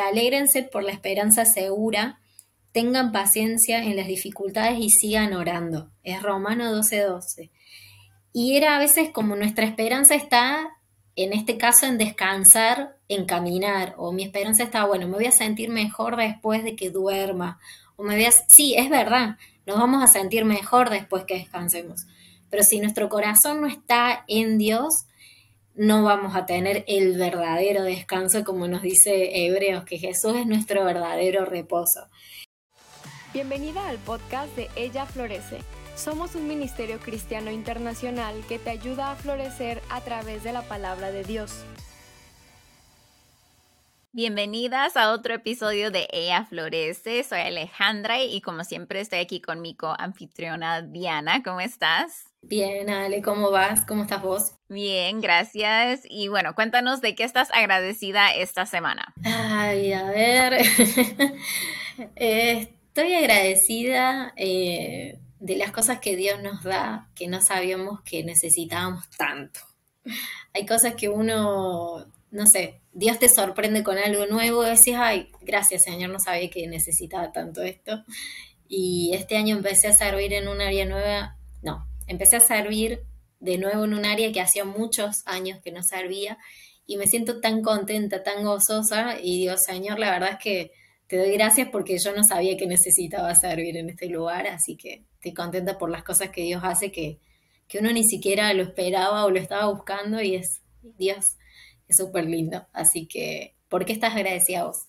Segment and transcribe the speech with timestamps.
[0.00, 2.20] Alégrense por la esperanza segura,
[2.72, 5.90] tengan paciencia en las dificultades y sigan orando.
[6.02, 7.06] Es Romano 12:12.
[7.06, 7.50] 12.
[8.32, 10.70] Y era a veces como nuestra esperanza está,
[11.16, 15.32] en este caso, en descansar, en caminar, o mi esperanza está, bueno, me voy a
[15.32, 17.60] sentir mejor después de que duerma,
[17.96, 18.32] o me voy a...
[18.48, 19.36] Sí, es verdad,
[19.66, 22.06] nos vamos a sentir mejor después que descansemos.
[22.48, 25.04] Pero si nuestro corazón no está en Dios,
[25.74, 30.84] no vamos a tener el verdadero descanso, como nos dice Hebreos, que Jesús es nuestro
[30.84, 32.08] verdadero reposo.
[33.32, 35.58] Bienvenida al podcast de Ella Florece.
[35.96, 41.10] Somos un ministerio cristiano internacional que te ayuda a florecer a través de la palabra
[41.10, 41.64] de Dios.
[44.14, 47.24] Bienvenidas a otro episodio de Ella Florece.
[47.24, 51.42] Soy Alejandra y como siempre estoy aquí con mi co-anfitriona Diana.
[51.42, 52.26] ¿Cómo estás?
[52.42, 53.86] Bien, Ale, ¿cómo vas?
[53.86, 54.52] ¿Cómo estás vos?
[54.68, 56.02] Bien, gracias.
[56.04, 59.14] Y bueno, cuéntanos de qué estás agradecida esta semana.
[59.24, 60.60] Ay, a ver.
[62.14, 69.08] Estoy agradecida eh, de las cosas que Dios nos da que no sabíamos que necesitábamos
[69.16, 69.60] tanto.
[70.52, 75.84] Hay cosas que uno, no sé, Dios te sorprende con algo nuevo decís, ay, gracias
[75.84, 78.04] Señor, no sabía que necesitaba tanto esto.
[78.68, 83.02] Y este año empecé a servir en un área nueva, no, empecé a servir
[83.40, 86.38] de nuevo en un área que hacía muchos años que no servía
[86.86, 90.72] y me siento tan contenta, tan gozosa y digo, Señor, la verdad es que
[91.06, 95.04] te doy gracias porque yo no sabía que necesitaba servir en este lugar, así que
[95.14, 97.18] estoy contenta por las cosas que Dios hace que,
[97.68, 100.62] que uno ni siquiera lo esperaba o lo estaba buscando y es
[100.98, 101.36] Dios
[101.92, 102.66] es súper lindo.
[102.72, 104.88] Así que, ¿por qué estás agradecida vos?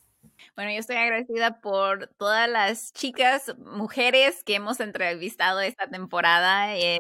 [0.56, 7.00] Bueno, yo estoy agradecida por todas las chicas, mujeres que hemos entrevistado esta temporada Ella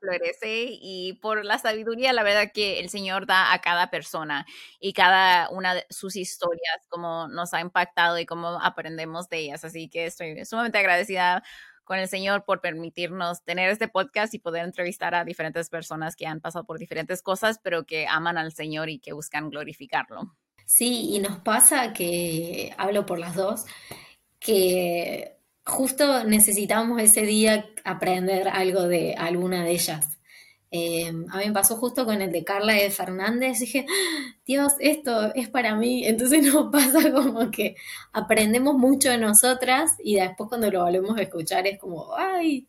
[0.00, 4.46] Florece y por la sabiduría, la verdad que el Señor da a cada persona
[4.80, 9.64] y cada una de sus historias, como nos ha impactado y cómo aprendemos de ellas.
[9.64, 11.42] Así que estoy sumamente agradecida
[11.86, 16.26] con el Señor por permitirnos tener este podcast y poder entrevistar a diferentes personas que
[16.26, 20.34] han pasado por diferentes cosas, pero que aman al Señor y que buscan glorificarlo.
[20.66, 23.64] Sí, y nos pasa que, hablo por las dos,
[24.40, 30.15] que justo necesitamos ese día aprender algo de alguna de ellas.
[30.70, 33.86] Eh, a mí me pasó justo con el de Carla de Fernández, dije,
[34.44, 37.76] Dios, esto es para mí, entonces nos pasa como que
[38.12, 42.66] aprendemos mucho de nosotras y después cuando lo volvemos a escuchar es como, ay,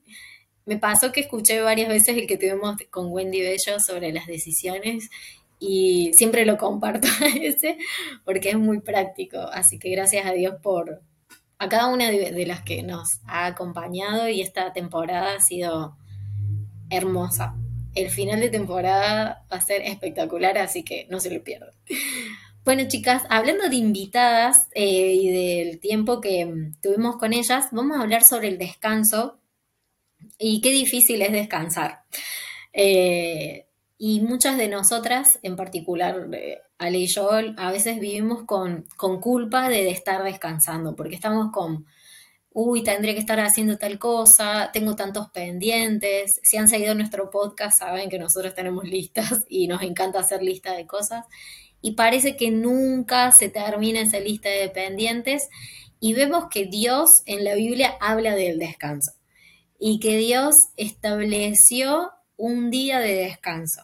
[0.65, 5.09] me pasó que escuché varias veces el que tuvimos con Wendy Bello sobre las decisiones
[5.59, 7.77] y siempre lo comparto a ese
[8.25, 9.39] porque es muy práctico.
[9.39, 11.01] Así que gracias a Dios por
[11.59, 15.95] a cada una de, las que nos ha acompañado y esta temporada ha sido
[16.89, 17.55] hermosa.
[17.97, 21.71] El final de temporada va a ser espectacular, así que no se lo pierdan.
[22.63, 28.01] Bueno, chicas, hablando de invitadas eh, y del tiempo que tuvimos con ellas, vamos a
[28.01, 29.39] hablar sobre el descanso
[30.37, 32.03] y qué difícil es descansar.
[32.73, 33.65] Eh,
[33.97, 39.19] y muchas de nosotras, en particular eh, Ale y yo, a veces vivimos con, con
[39.19, 41.87] culpa de, estar descansando, porque estamos con,
[42.59, 46.39] uy, tendría que estar haciendo tal cosa, tengo tantos pendientes.
[46.41, 50.73] Si han seguido nuestro podcast, saben que nosotros tenemos listas y nos encanta hacer lista
[50.73, 51.25] de cosas.
[51.83, 55.49] Y parece que nunca se termina esa lista de pendientes.
[55.99, 59.11] Y vemos que Dios en la Biblia habla del descanso
[59.77, 63.83] y que Dios estableció un día de descanso.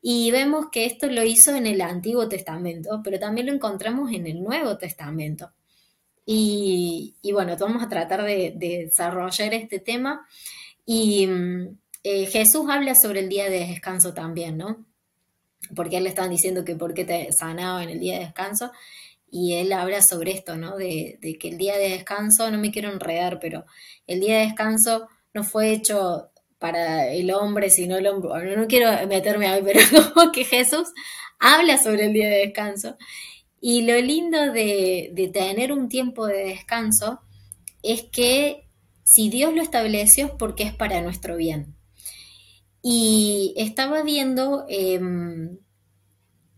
[0.00, 4.26] Y vemos que esto lo hizo en el Antiguo Testamento, pero también lo encontramos en
[4.26, 5.52] el Nuevo Testamento.
[6.30, 10.28] Y, bueno, vamos a tratar de, desarrollar este tema.
[10.84, 14.84] Y mm, eh, Jesús habla sobre el día de descanso también, ¿no?
[15.74, 18.72] Porque él le están diciendo que por qué te sanaba en el día de descanso.
[19.30, 20.76] Y él habla sobre esto, ¿no?
[20.76, 23.64] De, de que el día de descanso, no me quiero enredar, pero
[24.06, 26.28] el día de descanso no fue hecho
[26.58, 29.80] para el hombre, sino el hombre, bueno, no quiero meterme ahí, pero
[30.12, 30.88] como que Jesús
[31.38, 32.98] habla sobre el día de descanso.
[33.60, 37.20] Y lo lindo de, tener un tiempo de descanso
[37.82, 38.68] es que
[39.04, 41.74] si Dios lo estableció es porque es para nuestro bien.
[42.82, 45.58] Y estaba viendo em,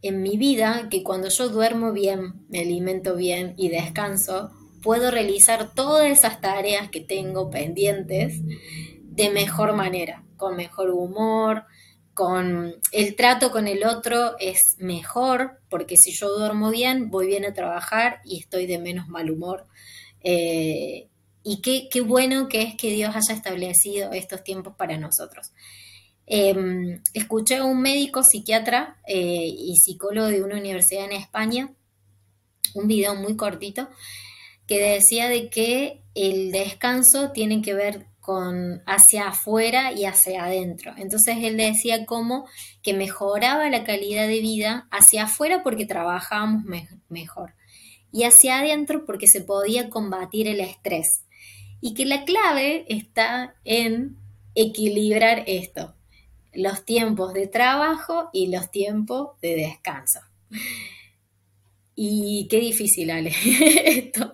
[0.03, 4.51] en mi vida que cuando yo duermo bien, me alimento bien y descanso,
[4.83, 8.41] puedo realizar todas esas tareas que tengo pendientes
[9.05, 11.65] de mejor manera, con mejor humor,
[12.21, 17.47] con el trato con el otro es mejor, porque si yo duermo bien, voy bien
[17.47, 19.67] a trabajar y estoy de menos mal humor.
[20.23, 21.09] Eh,
[21.43, 25.53] y qué, bueno que es que Dios haya establecido estos tiempos para nosotros.
[26.27, 31.71] Em, escuché a un médico psiquiatra eh, y psicólogo de una universidad en España
[32.75, 33.89] un video muy cortito
[34.67, 40.95] que decía de que el descanso tiene que ver con hacia afuera y hacia adentro.
[40.97, 42.47] Entonces él decía como
[42.83, 46.65] que mejoraba la calidad de vida hacia afuera porque trabajábamos
[47.09, 47.55] mejor
[48.13, 51.25] y hacia adentro porque se podía combatir el estrés.
[51.81, 54.17] Y que la clave está en
[54.55, 55.95] equilibrar esto,
[56.53, 60.21] los tiempos de trabajo y los tiempos de descanso.
[62.03, 63.31] Y qué difícil, Ale,
[63.85, 64.33] esto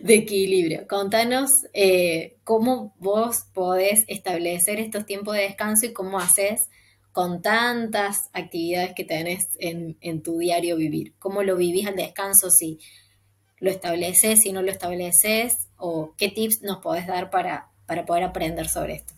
[0.00, 0.86] de equilibrio.
[0.86, 6.68] Contanos eh, cómo vos podés establecer estos tiempos de descanso y cómo haces
[7.10, 11.14] con tantas actividades que tenés en, tu diario vivir.
[11.18, 12.48] ¿Cómo lo vivís al descanso?
[12.48, 12.78] Si
[13.58, 18.22] lo estableces, si no lo estableces, o qué tips nos podés dar para, para poder
[18.22, 19.14] aprender sobre esto.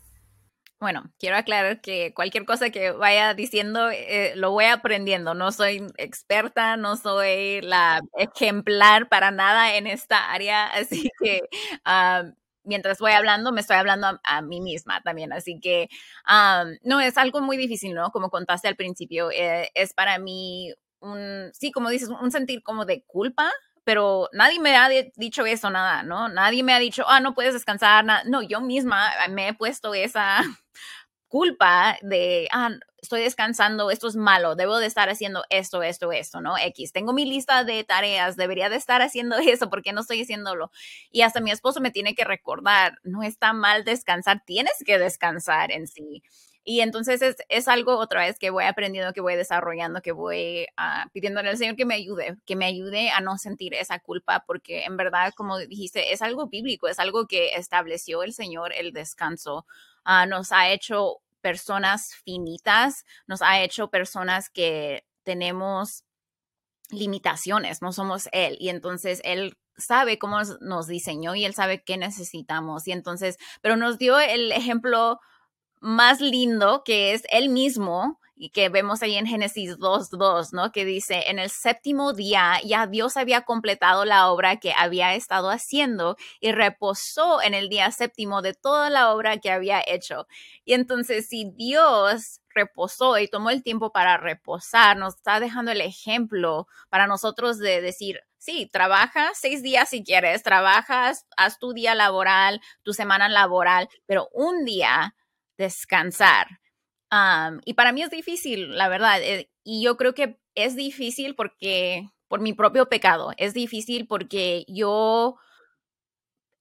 [0.83, 5.33] Bueno, quiero aclarar que cualquier cosa que vaya diciendo eh, lo voy aprendiendo.
[5.33, 11.43] No soy experta, no soy la ejemplar para nada en esta área, así que
[11.85, 12.25] ah,
[12.65, 15.33] mientras voy hablando me estoy hablando a, mí misma también.
[15.33, 15.89] Así que
[16.27, 18.11] ah, no, es algo muy difícil, ¿no?
[18.11, 22.87] Como contaste al principio, eh, es para mí un, sí, como dices, un sentir como
[22.87, 23.53] de culpa
[23.85, 26.29] pero nadie me ha dicho eso, nada, ¿no?
[26.29, 28.23] Nadie me ha dicho, ah, no puedes descansar, nada.
[28.27, 30.43] no, yo misma me he puesto esa
[31.29, 32.71] culpa de, ah,
[33.03, 36.57] estoy descansando, esto es malo, debo de estar haciendo esto, esto, esto, ¿no?
[36.57, 40.23] X, tengo mi lista de tareas, debería de estar haciendo eso, ¿por qué no estoy
[40.23, 40.71] haciéndolo?
[41.11, 45.73] Y hasta mi esposo me tiene que recordar, no está mal descansar, tienes que descansar
[45.73, 46.23] en sí.
[46.65, 51.09] Y entonces es, algo otra vez que voy aprendiendo, que voy desarrollando, que voy uh,
[51.11, 54.85] pidiéndole al Señor que me ayude, que me ayude a no sentir esa culpa, porque
[54.85, 59.67] en verdad, como dijiste, es algo bíblico, es algo que estableció el Señor, el descanso.
[60.05, 66.05] Ah, nos ha hecho personas finitas, nos ha hecho personas que tenemos
[66.91, 68.57] limitaciones, no somos Él.
[68.61, 72.87] Y entonces Él sabe cómo nos diseñó y Él sabe qué necesitamos.
[72.87, 75.19] Y entonces, pero nos dio el ejemplo
[75.83, 80.73] más lindo que es él mismo y que vemos ahí en Génesis 2.2, ¿no?
[80.73, 85.51] Que dice, en el séptimo día ya Dios había completado la obra que había estado
[85.51, 90.27] haciendo y reposó en el día séptimo de toda la obra que había hecho.
[90.65, 95.81] Y entonces, si Dios reposó y tomó el tiempo para reposar, nos está dejando el
[95.81, 101.95] ejemplo para nosotros de decir, sí, trabaja seis días si quieres, trabajas, haz tu día
[101.95, 105.15] laboral, tu semana laboral, pero un día
[105.59, 106.47] descansar.
[107.65, 109.21] y para mí es difícil, la verdad.
[109.23, 114.65] Eh, y yo creo que es difícil porque, por mi propio pecado, es difícil porque
[114.69, 115.37] yo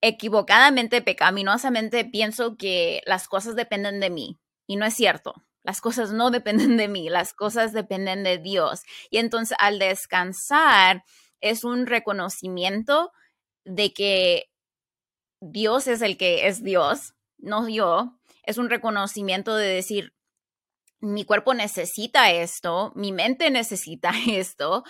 [0.02, 4.40] equivocadamente, pecaminosamente, pienso que las cosas dependen de mí.
[4.68, 5.36] Y no es cierto.
[5.64, 8.82] Las cosas no dependen de mí, las cosas dependen de Dios.
[9.10, 11.04] Y entonces al descansar
[11.40, 13.12] es un reconocimiento
[13.64, 14.50] de que
[15.40, 20.14] Dios es el que es Dios, no yo, es un reconocimiento de decir,
[21.00, 24.84] mi cuerpo necesita esto, mi mente necesita esto,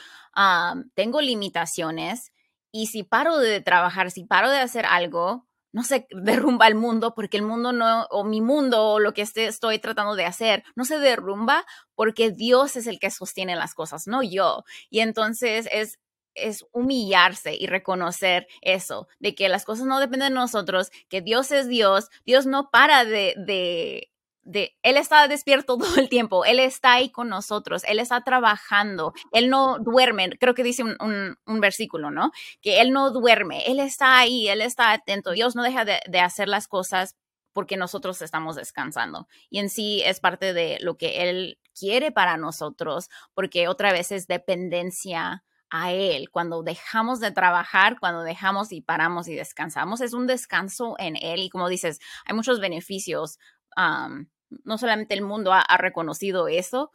[0.94, 2.32] tengo limitaciones
[2.72, 7.14] y si paro de trabajar, si paro de hacer algo, no se derrumba el mundo
[7.16, 10.86] porque el mundo no, o mi mundo o lo que estoy tratando de hacer, no
[10.86, 11.66] se derrumba
[11.96, 14.64] porque Dios es el que sostiene las cosas, no yo.
[14.90, 16.00] Y entonces es
[16.36, 21.52] es humillarse y reconocer eso, de que las cosas no dependen de nosotros, que Dios
[21.52, 24.12] es Dios, Dios no para de, de,
[24.44, 29.14] de, Él está despierto todo el tiempo, Él está ahí con nosotros, Él está trabajando,
[29.32, 32.32] Él no duerme, creo que dice un, un, versículo, ¿no?
[32.62, 36.20] Que Él no duerme, Él está ahí, Él está atento, Dios no deja de, de
[36.20, 37.16] hacer las cosas
[37.54, 39.28] porque nosotros estamos descansando.
[39.50, 44.12] Y en sí es parte de lo que Él quiere para nosotros, porque otra vez
[44.12, 46.30] es dependencia a Él.
[46.30, 51.40] Cuando dejamos de trabajar, cuando dejamos y paramos y descansamos, es un descanso en Él.
[51.42, 53.40] Y como dices, hay muchos beneficios.
[53.78, 56.92] no solamente el mundo ha, reconocido eso,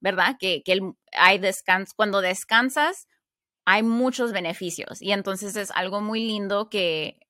[0.00, 0.36] ¿verdad?
[0.38, 0.80] Que, que
[1.12, 1.94] hay descanso.
[1.96, 3.06] Cuando descansas,
[3.64, 5.00] hay muchos beneficios.
[5.00, 7.25] Y entonces es algo muy lindo que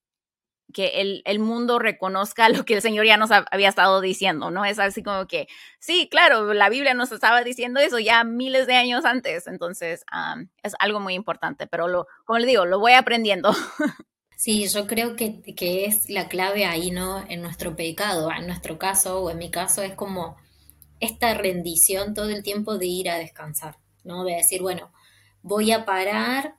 [0.76, 4.66] que el, mundo reconozca lo que el Señor ya nos había estado diciendo, ¿no?
[4.66, 8.75] Es así como que, sí, claro, la Biblia nos estaba diciendo eso ya miles de
[8.75, 10.04] años antes, entonces
[10.62, 13.52] es algo muy importante, pero lo, como le digo, lo voy aprendiendo.
[14.38, 17.25] Sí, yo creo que, que es la clave ahí, ¿no?
[17.26, 20.37] En nuestro pecado, en nuestro caso o en mi caso es como
[21.00, 24.25] esta rendición todo el tiempo de ir a descansar, ¿no?
[24.25, 24.92] De decir, bueno,
[25.40, 26.56] voy a parar,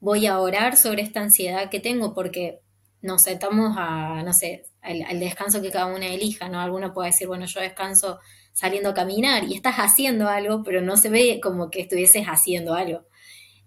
[0.00, 2.60] voy a orar sobre esta ansiedad que tengo, porque
[3.04, 6.58] nos sentamos a, no sé, al, descanso que cada una elija, ¿no?
[6.58, 8.18] Alguno puede decir, bueno, yo descanso
[8.54, 12.74] saliendo a caminar y estás haciendo algo, pero no se ve como que estuvieses haciendo
[12.74, 13.02] algo.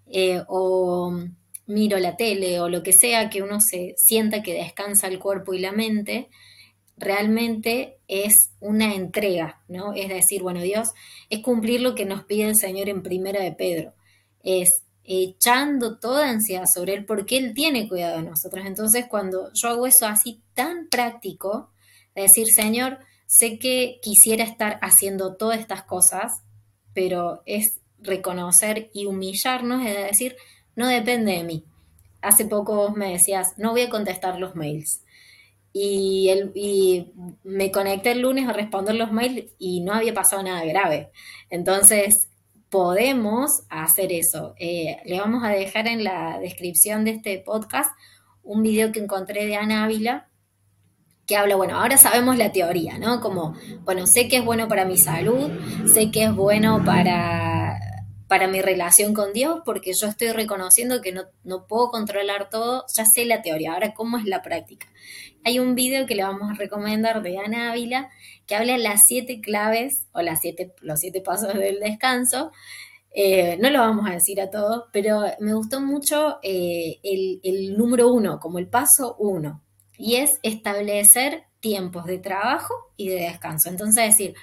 [0.07, 1.13] eh, o
[1.67, 5.53] miro la tele o lo que sea que uno se sienta que descansa el cuerpo
[5.53, 6.29] y la mente,
[6.97, 9.93] realmente es una entrega, ¿no?
[9.93, 10.89] Es decir, bueno, Dios
[11.29, 13.93] es cumplir lo que nos pide el Señor en primera de Pedro,
[14.43, 14.69] es
[15.07, 18.65] echando toda ansiedad sobre Él porque Él tiene cuidado de nosotros.
[18.65, 21.71] Entonces, cuando yo hago eso así tan práctico,
[22.13, 26.41] decir, Señor, sé que quisiera estar haciendo todas estas cosas,
[26.93, 30.35] pero es reconocer y humillarnos, es decir,
[30.75, 31.63] no depende de mí.
[32.21, 35.03] Hace poco vos me decías, no voy a contestar los mails.
[35.71, 40.41] Y, el, y me conecté el lunes a responder los mails y no había pasado
[40.43, 41.11] nada grave.
[41.49, 42.29] Entonces,
[42.69, 44.55] podemos hacer eso.
[44.59, 47.91] Eh, le vamos a dejar en la descripción de este podcast
[48.43, 50.27] un video que encontré de Ana Ávila
[51.27, 53.19] que habla, bueno, ahora sabemos la teoría, ¿no?
[53.19, 55.51] Como, bueno, sé que es bueno para mi salud,
[55.93, 57.66] sé que es bueno para,
[58.27, 62.85] para mi relación con Dios, porque yo estoy reconociendo que no, no puedo controlar todo,
[62.95, 64.87] ya sé la teoría, ahora cómo es la práctica.
[65.45, 68.09] Hay un video que le vamos a recomendar de Ana Ávila
[68.45, 72.51] que habla las siete claves o las siete, los siete pasos del descanso.
[73.11, 77.77] Eh, no lo vamos a decir a todos, pero me gustó mucho eh, el, el
[77.77, 79.63] número uno, como el paso uno,
[79.97, 83.69] y es establecer tiempos de trabajo y de descanso.
[83.69, 84.35] Entonces, decir,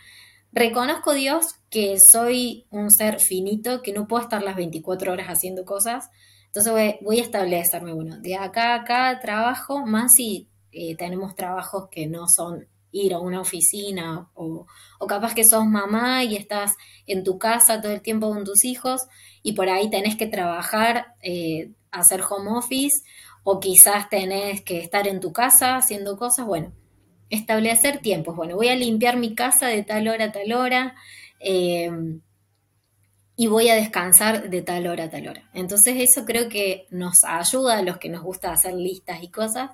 [0.54, 5.64] reconozco Dios que soy un ser finito, que no puedo estar las 24 horas haciendo
[5.64, 6.10] cosas.
[6.46, 11.88] Entonces voy, a establecerme, bueno, de acá a acá trabajo, más si eh, tenemos trabajos
[11.90, 14.66] que no son ir a una oficina o,
[15.00, 16.74] o, capaz que sos mamá y estás
[17.08, 19.00] en tu casa todo el tiempo con tus hijos
[19.42, 23.02] y por ahí tenés que trabajar, eh, hacer home office
[23.42, 26.72] o quizás tenés que estar en tu casa haciendo cosas, bueno,
[27.30, 30.94] establecer tiempos, bueno, voy a limpiar mi casa de tal hora a tal hora
[31.40, 32.20] em,
[33.36, 35.50] y voy a descansar de tal hora a tal hora.
[35.54, 39.70] Entonces eso creo que nos ayuda a los que nos gusta hacer listas y cosas,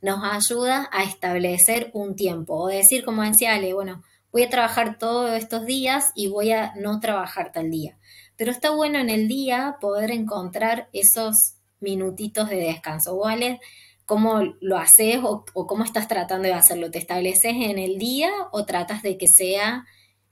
[0.00, 4.98] nos ayuda a establecer un tiempo o decir, como decía Ale, bueno, voy a trabajar
[4.98, 7.96] todos estos días y voy a no trabajar tal día.
[8.36, 13.16] Pero está bueno en el día poder encontrar esos minutitos de descanso.
[13.16, 13.60] ¿Cuál
[14.06, 16.90] cómo lo haces o, cómo estás tratando de hacerlo?
[16.90, 19.86] ¿Te estableces en el día o tratas de que sea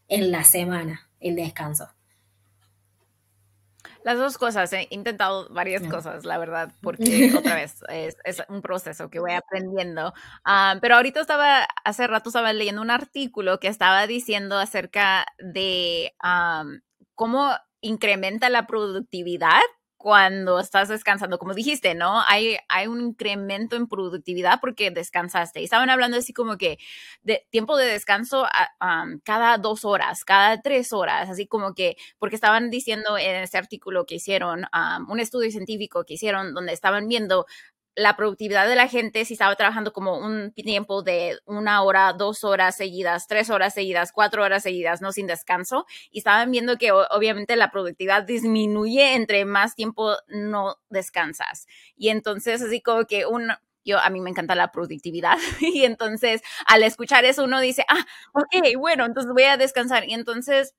[0.08, 1.88] en la semana el descanso?
[4.04, 9.10] Las dos cosas, he intentado varias cosas, la verdad, porque otra vez es, un proceso
[9.10, 10.12] que voy aprendiendo.
[10.44, 16.14] Ah, pero ahorita estaba, hace rato estaba leyendo un artículo que estaba diciendo acerca de
[17.14, 19.60] cómo incrementa la productividad
[20.02, 22.22] cuando estás descansando, como dijiste, ¿no?
[22.26, 25.60] Hay, hay un incremento en productividad porque descansaste.
[25.60, 26.78] Y estaban hablando así como que
[27.22, 28.44] de tiempo de descanso
[28.80, 33.58] ah, cada dos horas, cada tres horas, así como que, porque estaban diciendo en ese
[33.58, 34.64] artículo que hicieron,
[35.08, 37.46] un estudio científico que hicieron donde estaban viendo
[37.94, 42.44] la productividad de la gente si estaba trabajando como un tiempo de una hora, dos
[42.44, 46.92] horas seguidas, tres horas seguidas, cuatro horas seguidas, no sin descanso, y estaban viendo que
[46.92, 51.66] obviamente la productividad disminuye entre más tiempo no descansas.
[51.96, 53.52] Y entonces así como que un,
[53.84, 58.06] yo a mí me encanta la productividad y entonces al escuchar eso uno dice, ah,
[58.32, 60.74] ok, bueno, entonces voy a descansar y entonces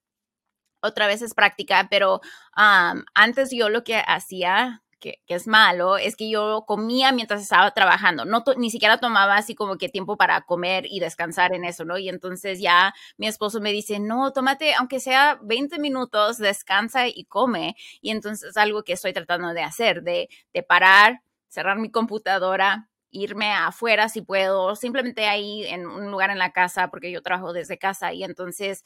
[0.82, 2.22] otra vez es práctica, pero
[2.53, 8.25] antes yo lo que hacía que, es malo es que yo comía mientras estaba trabajando,
[8.25, 11.98] no ni siquiera tomaba así como que tiempo para comer y descansar en eso, ¿no?
[11.98, 17.25] Y entonces ya mi esposo me dice, no, tómate, aunque sea 20 minutos, descansa y
[17.25, 17.75] come.
[18.01, 22.89] Y entonces es algo que estoy tratando de hacer, de, de parar, cerrar mi computadora,
[23.12, 27.53] irme afuera si puedo, simplemente ahí en un lugar en la casa, porque yo trabajo
[27.53, 28.83] desde casa y entonces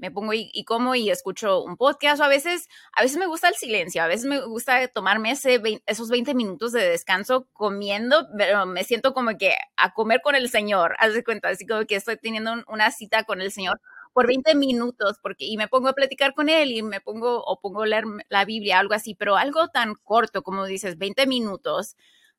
[0.00, 3.48] me pongo y, como y escucho un podcast o a veces, a veces me gusta
[3.48, 8.64] el silencio, a veces me gusta tomarme ese esos 20 minutos de descanso comiendo, pero
[8.66, 11.96] me siento como que a comer con el Señor, haz de cuenta, así como que
[11.96, 13.80] estoy teniendo una cita con el Señor
[14.12, 17.60] por 20 minutos, porque y me pongo a platicar con él y me pongo o
[17.60, 21.96] pongo a leer la Biblia, algo así, pero algo tan corto como dices, 20 minutos.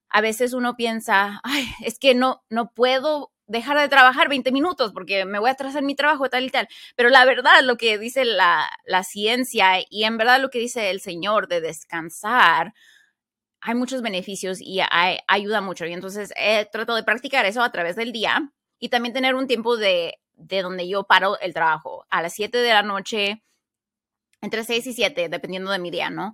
[0.09, 4.93] A veces uno piensa, ay, es que no, no puedo dejar de trabajar 20 minutos
[4.93, 6.67] porque me voy a atrasar mi trabajo tal y tal.
[6.95, 8.69] Pero la verdad, lo que dice la,
[9.03, 12.73] ciencia y en verdad lo que dice el Señor de descansar,
[13.59, 14.79] hay muchos beneficios y
[15.27, 15.85] ayuda mucho.
[15.85, 19.47] Y entonces he tratado de practicar eso a través del día y también tener un
[19.47, 22.05] tiempo de, de donde yo paro el trabajo.
[22.09, 23.43] A las 7 de la noche,
[24.41, 26.33] entre 6 y 7, dependiendo de mi día, ¿no?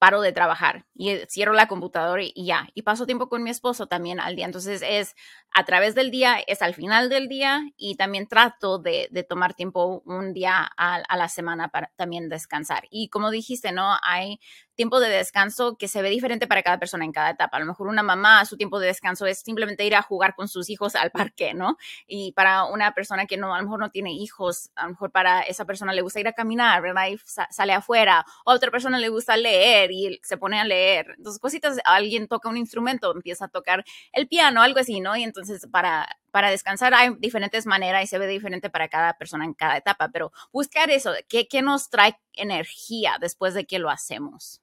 [0.00, 2.66] Paro de trabajar y cierro la computadora y, ya.
[2.74, 4.46] Y paso tiempo con mi esposo también al día.
[4.46, 5.14] Entonces es
[5.52, 10.02] a través del día, es al final del día y también trato de, tomar tiempo
[10.06, 12.84] un día a, a, la semana para también descansar.
[12.90, 13.94] Y como dijiste, ¿no?
[14.02, 14.40] Hay
[14.80, 17.58] tiempo de descanso que se ve diferente para cada persona en cada etapa.
[17.58, 20.48] A lo mejor una mamá, su tiempo de descanso es simplemente ir a jugar con
[20.48, 21.76] sus hijos al parque, ¿no?
[22.06, 25.10] Y para una persona que no, a lo mejor no tiene hijos, a lo mejor
[25.12, 27.08] para esa persona le gusta ir a caminar, ¿verdad?
[27.08, 27.18] Y
[27.50, 28.24] sale afuera.
[28.46, 29.89] A otra persona le gusta leer
[30.22, 31.14] se pone a leer.
[31.16, 35.16] Entonces, cositas, alguien toca un instrumento, empieza a tocar el piano, algo así, ¿no?
[35.16, 39.44] Y entonces para, para descansar hay diferentes maneras y se ve diferente para cada persona
[39.44, 43.90] en cada etapa, pero buscar eso, ¿qué, qué nos trae energía después de que lo
[43.90, 44.62] hacemos?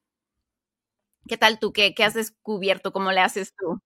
[1.27, 1.73] ¿Qué tal tú?
[1.73, 2.91] ¿Qué, qué has descubierto?
[2.91, 3.81] ¿Cómo le haces tú?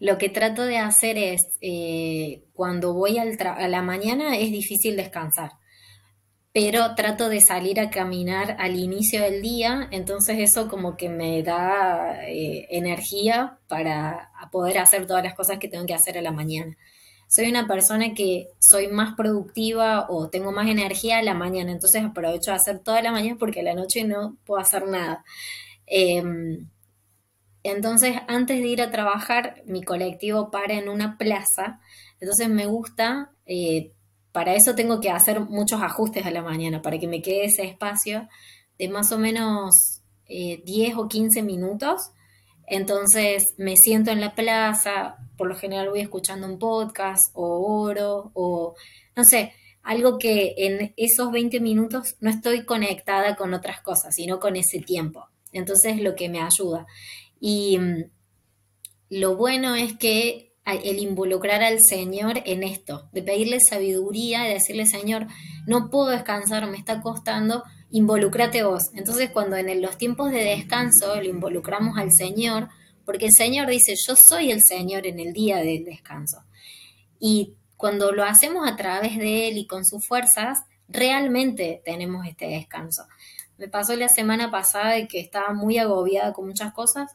[0.00, 3.24] Lo que trato de hacer es, eh, cuando voy a
[3.68, 5.50] la mañana es difícil descansar,
[6.52, 11.42] pero trato de salir a caminar al inicio del día, entonces eso como que me
[11.42, 16.32] da eh, energía para poder hacer todas las cosas que tengo que hacer a la
[16.32, 16.76] mañana.
[17.28, 22.02] Soy una persona que soy más productiva o tengo más energía a la mañana, entonces
[22.02, 25.24] aprovecho de hacer toda la mañana porque a la noche no puedo hacer nada.
[25.86, 26.68] Em,
[27.62, 31.80] entonces, antes de ir a trabajar, mi colectivo para en una plaza.
[32.20, 33.92] Entonces, me gusta, eh,
[34.38, 37.64] para eso tengo que hacer muchos ajustes a la mañana, para que me quede ese
[37.64, 38.28] espacio
[38.78, 39.74] de más o menos
[40.28, 42.12] 10 eh, o 15 minutos.
[42.68, 48.30] Entonces, me siento en la plaza, por lo general voy escuchando un podcast o oro
[48.32, 48.76] o,
[49.16, 54.38] no sé, algo que en esos 20 minutos no estoy conectada con otras cosas, sino
[54.38, 55.26] con ese tiempo.
[55.50, 56.86] Entonces, lo que me ayuda.
[57.40, 58.04] Y mm,
[59.10, 64.86] lo bueno es que el involucrar al Señor en esto, de pedirle sabiduría, de decirle,
[64.86, 65.26] Señor,
[65.66, 68.90] no puedo descansar, me está costando, involucrate vos.
[68.94, 72.68] Entonces, cuando en los tiempos de descanso lo involucramos al Señor,
[73.04, 76.44] porque el Señor dice, yo soy el Señor en el día del descanso.
[77.18, 80.58] Y cuando lo hacemos a través de Él y con sus fuerzas,
[80.88, 83.04] realmente tenemos este descanso.
[83.56, 87.10] Me pasó la semana pasada que estaba muy agobiada con muchas cosas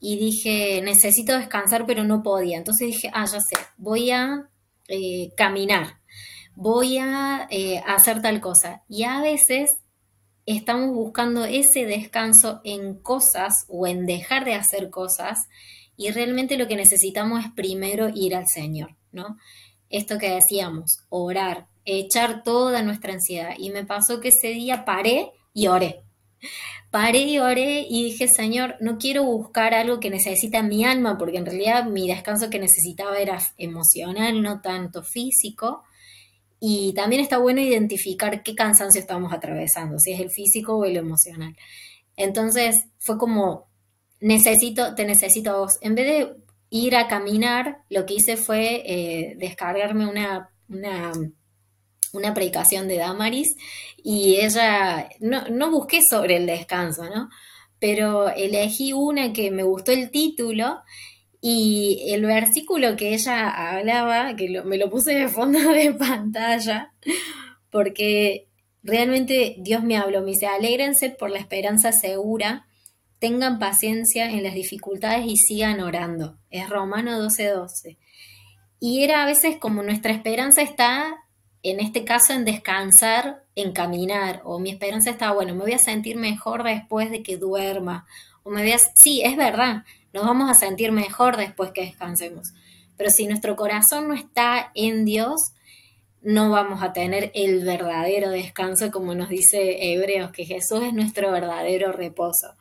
[0.00, 2.56] y dije, necesito descansar, pero no podía.
[2.56, 4.48] Entonces dije, ah, ya sé, voy a
[4.88, 6.00] eh, caminar,
[6.54, 8.82] voy a eh, hacer tal cosa.
[8.88, 9.76] Y a veces
[10.46, 15.38] estamos buscando ese descanso en cosas o en dejar de hacer cosas
[15.96, 19.36] y realmente lo que necesitamos es primero ir al Señor, ¿no?
[19.90, 23.54] Esto que decíamos, orar, echar toda nuestra ansiedad.
[23.58, 26.02] Y me pasó que ese día paré y oré.
[26.90, 31.38] Paré y oré y dije, Señor, no quiero buscar algo que necesita mi alma, porque
[31.38, 35.84] en realidad mi descanso que necesitaba era emocional, no tanto físico.
[36.58, 40.96] Y también está bueno identificar qué cansancio estamos atravesando, si es el físico o el
[40.96, 41.56] emocional.
[42.16, 43.68] Entonces fue como,
[44.20, 45.78] necesito, te necesito a vos.
[45.80, 46.36] En vez de
[46.70, 51.12] ir a caminar, lo que hice fue eh, descargarme una, una
[52.12, 53.56] una predicación de Damaris
[54.02, 57.28] y ella, no, no busqué sobre el descanso, ¿no?
[57.78, 60.80] Pero elegí una que me gustó el título
[61.40, 66.92] y el versículo que ella hablaba, que me lo puse de fondo de pantalla,
[67.70, 68.48] porque
[68.82, 72.66] realmente Dios me habló, me dice, alégrense por la esperanza segura,
[73.18, 76.38] tengan paciencia en las dificultades y sigan orando.
[76.50, 77.54] Es Romano 12:12.
[77.54, 77.98] 12.
[78.80, 81.16] Y era a veces como nuestra esperanza está
[81.62, 85.78] en este caso en descansar, en caminar, o mi esperanza está, bueno, me voy a
[85.78, 88.06] sentir mejor después de que duerma,
[88.42, 88.78] o me voy a...
[88.78, 92.52] Sí, es verdad, nos vamos a sentir mejor después que descansemos,
[92.96, 95.52] pero si nuestro corazón no está en Dios,
[96.22, 101.30] no vamos a tener el verdadero descanso, como nos dice Hebreos, que Jesús es nuestro
[101.32, 102.56] verdadero reposo.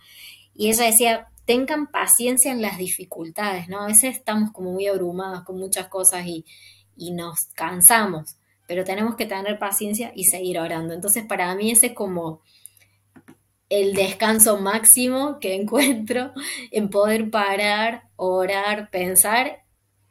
[0.55, 3.81] Y ella decía, tengan paciencia en las dificultades, ¿no?
[3.81, 6.45] A veces estamos como muy abrumados con muchas cosas y,
[6.95, 8.38] y nos cansamos
[8.69, 10.93] pero tenemos que tener paciencia y seguir orando.
[10.93, 12.43] Entonces, para mí ese es como
[13.67, 16.33] el descanso máximo que encuentro
[16.69, 19.63] en poder parar, orar, pensar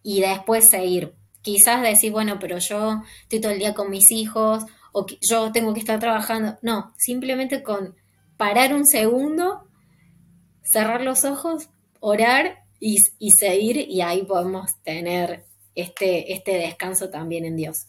[0.03, 1.15] y después seguir.
[1.41, 5.73] Quizás decir, bueno, pero yo estoy todo el día con mis hijos o yo tengo
[5.73, 6.59] que estar trabajando.
[6.61, 7.95] No, simplemente con
[8.37, 9.69] parar un segundo,
[10.65, 11.69] cerrar los ojos,
[12.01, 15.45] orar y, y seguir y ahí podemos tener
[15.77, 17.87] este, este descanso también en Dios.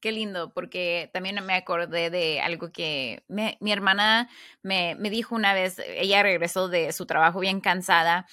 [0.00, 4.28] Qué lindo, porque también me acordé de algo que mi hermana
[4.62, 8.26] me, me, dijo una vez, ella regresó de su trabajo bien cansada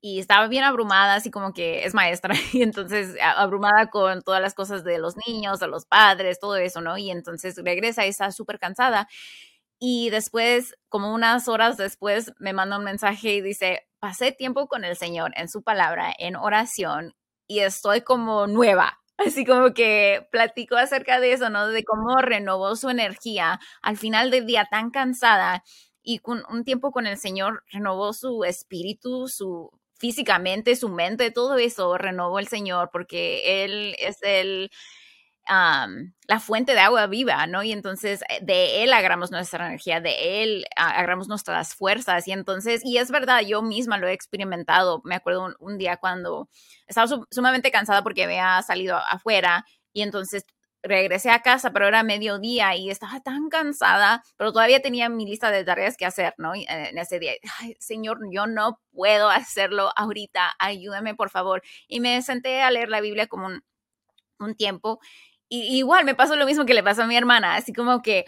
[0.00, 4.54] y estaba bien abrumada, así como que es maestra, y entonces abrumada con todas las
[4.54, 6.96] cosas de los niños, de los padres, todo eso, ¿no?
[6.98, 9.08] Y entonces regresa y está súper cansada.
[9.80, 14.84] y después, como unas horas después, me manda un mensaje y dice, pasé tiempo con
[14.84, 17.14] el Señor en su palabra, en oración,
[17.48, 18.99] y estoy como nueva.
[19.26, 21.68] Así como que platico acerca de eso, ¿no?
[21.68, 25.62] De cómo renovó su energía al final del día tan cansada
[26.02, 31.58] y con un tiempo con el Señor renovó su espíritu, su físicamente, su mente, todo
[31.58, 34.70] eso renovó el Señor porque Él es el
[35.50, 37.62] la fuente de agua viva, ¿no?
[37.62, 42.28] Y entonces eh, de él agarramos nuestra energía, de él agarramos nuestras fuerzas.
[42.28, 45.02] Y entonces, y es verdad, yo misma lo he experimentado.
[45.04, 46.48] Me acuerdo un, día cuando
[46.86, 50.44] estaba sumamente cansada porque había salido afuera y entonces
[50.82, 55.50] regresé a casa, pero era mediodía y estaba tan cansada, pero todavía tenía mi lista
[55.50, 56.54] de tareas que hacer, ¿no?
[56.54, 61.62] Eh, en ese día, Ay, Señor, yo no puedo hacerlo ahorita, ayúdame por favor.
[61.88, 63.64] Y me senté a leer la Biblia como un,
[64.38, 65.00] un tiempo
[65.50, 68.24] y igual me pasó lo mismo que le pasó a mi hermana, así como que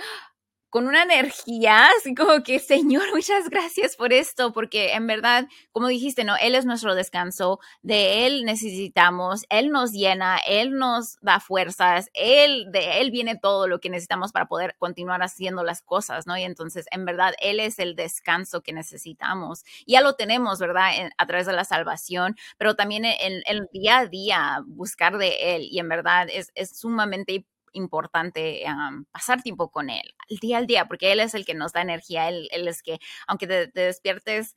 [0.72, 5.88] con una energía, así como que, Señor, muchas gracias por esto, porque en verdad, como
[5.88, 6.35] dijiste, ¿no?
[6.40, 12.68] Él es nuestro descanso, de Él necesitamos, Él nos llena, Él nos da fuerzas, Él,
[12.72, 16.38] de Él viene todo lo que necesitamos para poder continuar haciendo las cosas, ¿no?
[16.38, 19.64] Y entonces, en verdad, Él es el descanso que necesitamos.
[19.87, 20.90] Ya lo tenemos, ¿verdad?
[21.18, 25.68] a través de la salvación, pero también en el día a día, buscar de Él,
[25.70, 28.64] y en verdad es, es sumamente importante
[29.11, 31.82] pasar tiempo con él, el día al día, porque él es el que nos da
[31.82, 34.56] energía, él, es que, aunque te, despiertes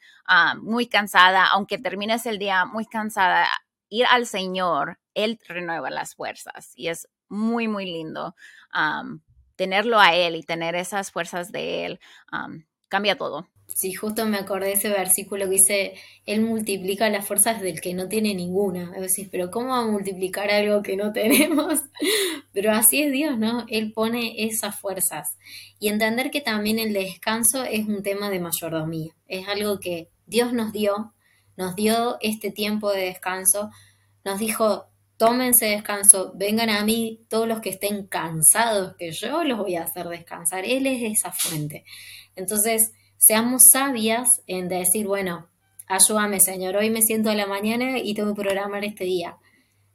[0.62, 3.48] muy cansada, aunque termines el día muy cansada,
[3.90, 8.36] ir al Señor, él renueva las fuerzas y es muy, muy lindo
[9.56, 12.00] tenerlo a él y tener esas fuerzas de él,
[12.90, 13.48] cambia todo.
[13.68, 15.94] Sí, justo me acordé de ese versículo que dice,
[16.26, 18.94] Él multiplica las fuerzas del que no tiene ninguna.
[19.32, 21.82] Pero ¿cómo va a multiplicar algo que no tenemos?
[22.54, 23.66] Pero así es Dios, ¿no?
[23.68, 25.38] Él pone esas fuerzas.
[25.80, 29.14] Y entender que también el descanso es un tema de mayordomía.
[29.28, 31.14] Es algo que Dios nos dio,
[31.58, 33.72] nos dio este tiempo de descanso,
[34.24, 39.58] nos dijo, tómense descanso, vengan a mí todos los que estén cansados, que yo los
[39.58, 40.66] voy a hacer descansar.
[40.66, 41.84] Él es esa fuente.
[42.36, 42.92] Entonces,
[43.26, 45.50] seamos sabias en decir, bueno,
[45.88, 49.38] ayúdame Señor, hoy me siento a la mañana y tengo que programar este día.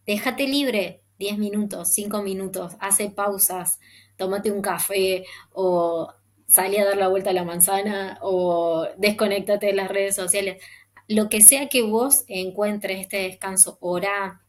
[0.05, 3.79] Déjate libre 10 minutos, 5 minutos, hace pausas,
[4.17, 6.13] tómate un café o
[6.49, 10.61] salí a dar la vuelta a la manzana o desconéctate de las redes sociales.
[11.07, 14.43] Lo que sea que vos encuentres este descanso, ora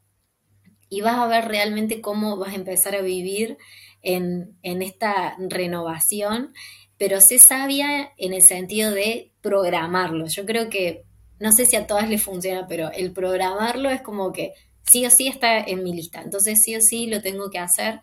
[0.89, 3.59] y vas a ver realmente cómo vas a empezar a vivir
[4.01, 6.51] en, en esta renovación
[7.01, 10.27] pero sé sabia en el sentido de programarlo.
[10.27, 11.03] Yo creo que,
[11.39, 14.53] no sé si a todas les funciona, pero el programarlo es como que
[14.87, 16.21] sí o sí está en mi lista.
[16.21, 18.01] Entonces sí o sí lo tengo que hacer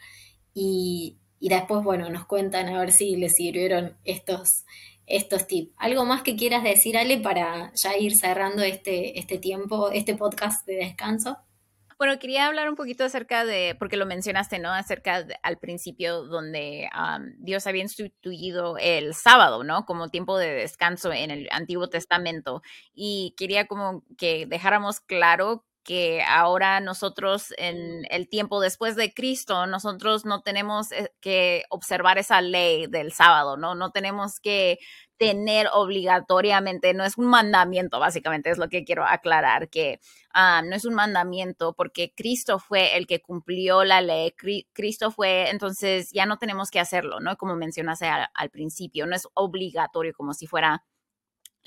[0.52, 4.64] y, después, bueno, nos cuentan a ver si les sirvieron estos,
[5.06, 5.72] estos tips.
[5.76, 10.66] ¿Algo más que quieras decir, Ale, para ya ir cerrando este, este tiempo, este podcast
[10.66, 11.36] de descanso?
[11.98, 14.72] Bueno, quería hablar un poquito acerca de, porque lo mencionaste, ¿no?
[14.72, 16.88] Acerca al principio donde
[17.38, 19.84] Dios había instituido el sábado, ¿no?
[19.84, 22.62] Como tiempo de descanso en el Antiguo Testamento.
[22.94, 29.66] Y quería como que dejáramos claro que ahora nosotros en el tiempo después de Cristo,
[29.66, 33.74] nosotros no tenemos eh, que observar esa ley del sábado, ¿no?
[33.74, 34.80] No tenemos que
[35.16, 39.98] tener obligatoriamente, no es un mandamiento, básicamente es lo que quiero aclarar, que
[40.34, 44.34] ah, no es un mandamiento porque Cristo fue el que cumplió la ley,
[44.74, 47.38] Cristo fue, entonces ya no tenemos que hacerlo, ¿no?
[47.38, 50.84] Como mencionaste al, al principio, no es obligatorio como si fuera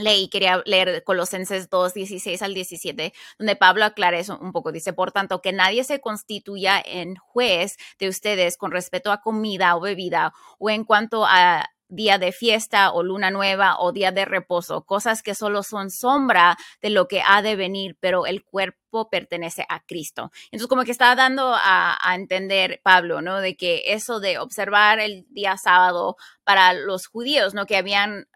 [0.03, 4.71] ley, quería leer Colosenses 2, 16 al 17, donde Pablo aclara eso un poco.
[4.71, 9.75] Dice, por tanto, que nadie se constituya en juez de ustedes con respecto a comida
[9.75, 14.25] o bebida o en cuanto a día de fiesta o luna nueva o día de
[14.25, 19.09] reposo, cosas que solo son sombra de lo que ha de venir, pero el cuerpo
[19.09, 20.31] pertenece a Cristo.
[20.45, 23.39] Entonces, como que está dando a, entender Pablo, ¿no?
[23.39, 27.65] De que eso de observar el día sábado para los judíos, ¿no?
[27.65, 28.27] Que habían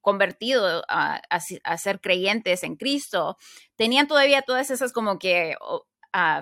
[0.00, 1.20] convertido a,
[1.78, 3.36] ser creyentes en Cristo,
[3.76, 5.56] tenían todavía todas esas como que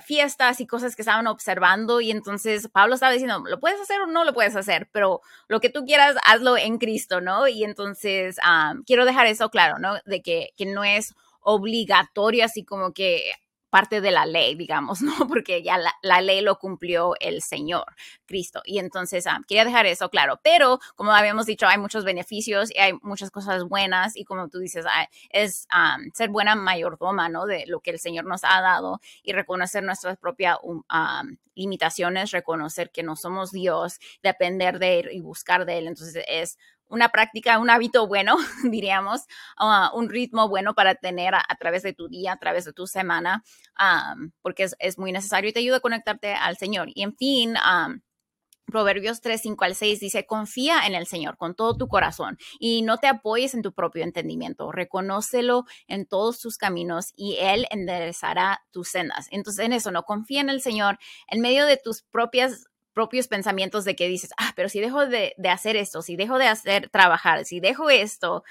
[0.03, 4.07] fiestas y cosas que estaban observando y entonces Pablo estaba diciendo, lo puedes hacer o
[4.07, 7.49] no lo puedes hacer, pero lo que tú quieras, hazlo en Cristo, ¿no?
[7.49, 8.39] Y entonces
[8.87, 9.95] quiero dejar eso claro, ¿no?
[10.07, 13.33] De que no es obligatorio así como que
[13.71, 15.13] parte de la ley, digamos, ¿no?
[15.29, 17.85] Porque ya la, ley lo cumplió el Señor,
[18.27, 18.63] Cristo.
[18.65, 20.41] Y entonces, ah, quería dejar eso claro.
[20.43, 24.17] Pero, como habíamos dicho, hay muchos beneficios y hay muchas cosas buenas.
[24.17, 27.47] Y como tú dices, ah, es ah, ser buena mayordoma, ¿no?
[27.47, 30.83] De lo que el Señor nos ha dado y reconocer nuestras propias um,
[31.55, 35.87] limitaciones, reconocer que no somos Dios, depender de Él y buscar de Él.
[35.89, 39.23] Entonces, es una práctica, un hábito bueno, diríamos,
[39.61, 42.87] uh, un ritmo bueno para tener a, través de tu día, a través de tu
[42.87, 43.45] semana,
[43.79, 46.89] um, porque es, muy necesario y te ayuda a conectarte al Señor.
[46.95, 48.01] Y en fin, um,
[48.69, 52.83] Proverbios 3, 5 al 6 dice, confía en el Señor con todo tu corazón y
[52.83, 58.63] no te apoyes en tu propio entendimiento, reconócelo en todos tus caminos y Él enderezará
[58.71, 59.27] tus sendas.
[59.31, 60.99] Entonces en eso, no confía en el Señor
[61.29, 62.67] en medio de tus propias
[62.99, 66.49] propios pensamientos de que dices, ah, pero si dejo de, hacer esto, si dejo de
[66.49, 68.43] hacer trabajar, si dejo esto,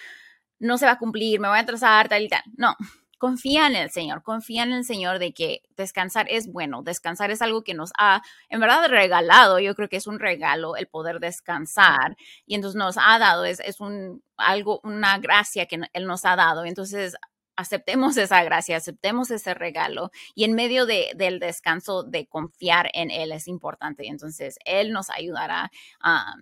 [0.58, 2.44] no se va a cumplir, me voy a atrasar, tal y tal.
[2.56, 2.78] No,
[3.18, 7.42] confía en el Señor, confía en el Señor de que descansar es bueno, descansar es
[7.42, 11.20] algo que nos ha, en verdad, regalado, yo creo que es un regalo el poder
[11.20, 16.24] descansar y entonces nos ha dado, es, es un, algo, una gracia que Él nos
[16.24, 17.18] ha dado, entonces
[17.58, 23.12] aceptemos esa gracia, aceptemos ese regalo y en medio de, del descanso de confiar en
[23.12, 26.36] Él es importante, entonces Él nos ayudará a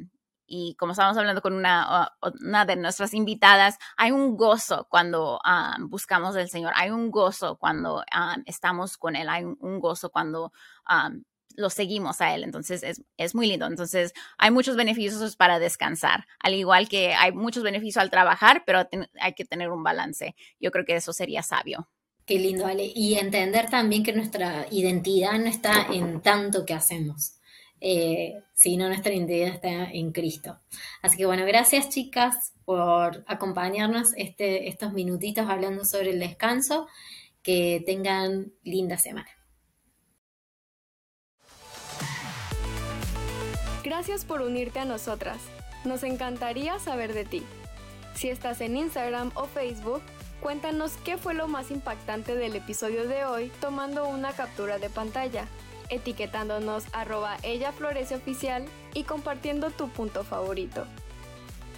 [0.48, 5.76] y como estábamos hablando con una, una de nuestras invitadas, hay un gozo cuando ah,
[5.80, 10.52] buscamos al Señor, hay un gozo cuando ah, estamos con Él, hay un, gozo cuando
[10.86, 11.10] ah,
[11.56, 12.44] lo seguimos a Él.
[12.44, 13.66] Entonces es, es, muy lindo.
[13.66, 18.88] Entonces hay muchos beneficios para descansar, al igual que hay muchos beneficios al trabajar, pero
[19.20, 20.36] hay que tener un balance.
[20.60, 21.90] Yo creo que eso sería sabio.
[22.26, 22.92] Qué lindo, Ale.
[22.96, 27.36] Y entender también que nuestra identidad no está en tanto que hacemos
[27.82, 30.60] eh, si no nuestra identidad está en Cristo.
[31.02, 36.88] Así que bueno, gracias chicas por acompañarnos este, estos minutitos hablando sobre el descanso.
[37.44, 39.30] Que tengan linda semana.
[43.86, 45.38] Gracias por unirte a nosotras.
[45.84, 47.44] Nos encantaría saber de ti.
[48.16, 50.02] Si estás en Instagram o Facebook,
[50.42, 55.46] cuéntanos qué fue lo más impactante del episodio de hoy tomando una captura de pantalla
[55.90, 60.88] etiquetándonos arroba ella florece oficial y compartiendo tu punto favorito.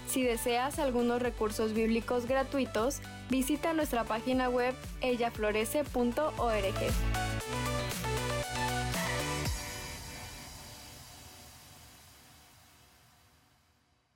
[0.07, 6.73] Si deseas algunos recursos bíblicos gratuitos, visita nuestra página web ellaflorece.org.